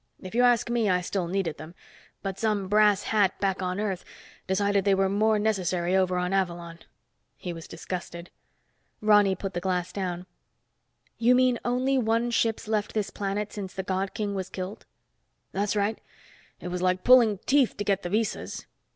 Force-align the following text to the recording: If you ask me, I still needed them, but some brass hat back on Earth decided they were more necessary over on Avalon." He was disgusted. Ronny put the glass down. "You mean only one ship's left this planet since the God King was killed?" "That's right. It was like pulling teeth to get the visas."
If 0.19 0.33
you 0.33 0.41
ask 0.41 0.67
me, 0.67 0.89
I 0.89 0.99
still 1.01 1.27
needed 1.27 1.59
them, 1.59 1.75
but 2.23 2.39
some 2.39 2.67
brass 2.67 3.03
hat 3.03 3.39
back 3.39 3.61
on 3.61 3.79
Earth 3.79 4.03
decided 4.47 4.83
they 4.83 4.95
were 4.95 5.09
more 5.09 5.37
necessary 5.37 5.95
over 5.95 6.17
on 6.17 6.33
Avalon." 6.33 6.79
He 7.37 7.53
was 7.53 7.67
disgusted. 7.67 8.31
Ronny 8.99 9.35
put 9.35 9.53
the 9.53 9.59
glass 9.61 9.93
down. 9.93 10.25
"You 11.19 11.35
mean 11.35 11.59
only 11.63 11.99
one 11.99 12.31
ship's 12.31 12.67
left 12.67 12.95
this 12.95 13.11
planet 13.11 13.53
since 13.53 13.75
the 13.75 13.83
God 13.83 14.15
King 14.15 14.33
was 14.33 14.49
killed?" 14.49 14.87
"That's 15.51 15.75
right. 15.75 16.01
It 16.59 16.69
was 16.69 16.81
like 16.81 17.03
pulling 17.03 17.37
teeth 17.45 17.77
to 17.77 17.83
get 17.83 18.01
the 18.01 18.09
visas." 18.09 18.65